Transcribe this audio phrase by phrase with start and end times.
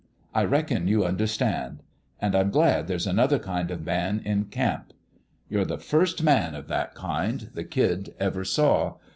[0.33, 1.83] I reckon you understand.
[2.19, 4.93] And I'm glad there's another kind of man in camp.
[5.47, 8.95] You're the first man of that kind the kid ever saw.